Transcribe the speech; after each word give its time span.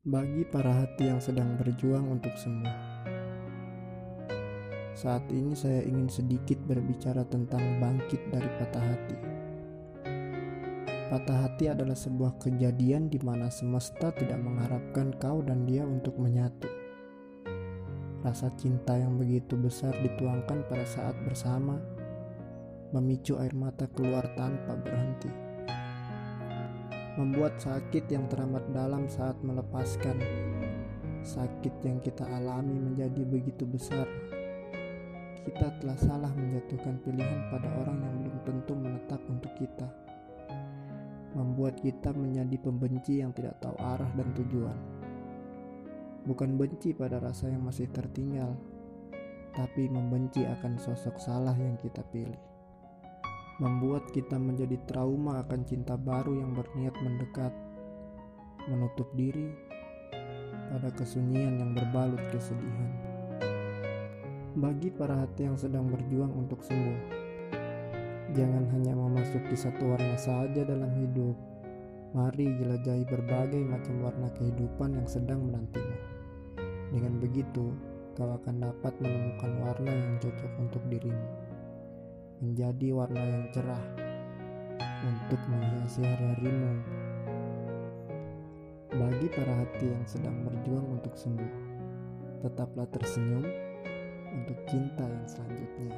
Bagi 0.00 0.48
para 0.48 0.72
hati 0.72 1.12
yang 1.12 1.20
sedang 1.20 1.60
berjuang 1.60 2.08
untuk 2.08 2.32
sembuh, 2.32 2.72
saat 4.96 5.28
ini 5.28 5.52
saya 5.52 5.84
ingin 5.84 6.08
sedikit 6.08 6.56
berbicara 6.64 7.20
tentang 7.28 7.60
bangkit 7.76 8.32
dari 8.32 8.48
patah 8.48 8.80
hati. 8.80 9.16
Patah 11.12 11.38
hati 11.44 11.68
adalah 11.68 11.92
sebuah 11.92 12.40
kejadian 12.40 13.12
di 13.12 13.20
mana 13.20 13.52
semesta 13.52 14.08
tidak 14.16 14.40
mengharapkan 14.40 15.12
kau 15.20 15.44
dan 15.44 15.68
dia 15.68 15.84
untuk 15.84 16.16
menyatu. 16.16 16.72
Rasa 18.24 18.48
cinta 18.56 18.96
yang 18.96 19.20
begitu 19.20 19.52
besar 19.60 19.92
dituangkan 20.00 20.64
pada 20.64 20.88
saat 20.88 21.12
bersama, 21.28 21.76
memicu 22.96 23.36
air 23.36 23.52
mata 23.52 23.84
keluar 23.92 24.24
tanpa 24.32 24.80
berhenti 24.80 25.49
membuat 27.20 27.60
sakit 27.60 28.08
yang 28.08 28.24
teramat 28.32 28.64
dalam 28.72 29.04
saat 29.04 29.36
melepaskan. 29.44 30.16
Sakit 31.20 31.84
yang 31.84 32.00
kita 32.00 32.24
alami 32.24 32.80
menjadi 32.80 33.28
begitu 33.28 33.68
besar. 33.68 34.08
Kita 35.44 35.68
telah 35.84 36.00
salah 36.00 36.32
menjatuhkan 36.32 36.96
pilihan 37.04 37.52
pada 37.52 37.68
orang 37.76 38.00
yang 38.00 38.14
belum 38.24 38.38
tentu 38.48 38.72
menetap 38.72 39.20
untuk 39.28 39.52
kita. 39.60 39.84
Membuat 41.36 41.84
kita 41.84 42.16
menjadi 42.16 42.56
pembenci 42.56 43.20
yang 43.20 43.36
tidak 43.36 43.60
tahu 43.60 43.76
arah 43.76 44.08
dan 44.16 44.32
tujuan. 44.40 44.78
Bukan 46.24 46.56
benci 46.56 46.96
pada 46.96 47.20
rasa 47.20 47.52
yang 47.52 47.68
masih 47.68 47.92
tertinggal, 47.92 48.56
tapi 49.52 49.92
membenci 49.92 50.48
akan 50.48 50.80
sosok 50.80 51.20
salah 51.20 51.56
yang 51.56 51.76
kita 51.76 52.00
pilih 52.08 52.49
membuat 53.60 54.08
kita 54.16 54.40
menjadi 54.40 54.80
trauma 54.88 55.44
akan 55.44 55.68
cinta 55.68 55.92
baru 55.92 56.32
yang 56.32 56.56
berniat 56.56 56.96
mendekat, 57.04 57.52
menutup 58.72 59.04
diri 59.12 59.52
pada 60.72 60.88
kesunyian 60.96 61.60
yang 61.60 61.76
berbalut 61.76 62.24
kesedihan. 62.32 62.90
Bagi 64.56 64.88
para 64.88 65.12
hati 65.12 65.44
yang 65.44 65.60
sedang 65.60 65.92
berjuang 65.92 66.32
untuk 66.32 66.64
sembuh, 66.64 67.00
jangan 68.32 68.64
hanya 68.72 68.96
memasuki 68.96 69.52
satu 69.52 69.92
warna 69.92 70.16
saja 70.16 70.64
dalam 70.64 70.88
hidup. 70.96 71.36
Mari 72.16 72.56
jelajahi 72.58 73.04
berbagai 73.06 73.60
macam 73.60 74.02
warna 74.02 74.32
kehidupan 74.40 74.98
yang 74.98 75.06
sedang 75.06 75.46
menantimu. 75.46 75.96
Dengan 76.90 77.22
begitu, 77.22 77.76
kau 78.16 78.34
akan 78.40 78.56
dapat 78.66 78.96
menemukan 79.04 79.52
warna 79.62 79.92
yang 79.94 80.16
cocok 80.18 80.52
untuk 80.58 80.82
dirimu 80.90 81.59
menjadi 82.40 82.96
warna 82.96 83.20
yang 83.20 83.44
cerah 83.52 83.84
untuk 85.04 85.40
menghiasi 85.52 86.00
hari-harimu. 86.00 86.72
Bagi 88.96 89.26
para 89.28 89.52
hati 89.60 89.92
yang 89.92 90.04
sedang 90.08 90.40
berjuang 90.48 90.88
untuk 91.00 91.12
sembuh, 91.20 91.52
tetaplah 92.40 92.88
tersenyum 92.96 93.44
untuk 94.32 94.56
cinta 94.64 95.04
yang 95.04 95.26
selanjutnya. 95.28 95.89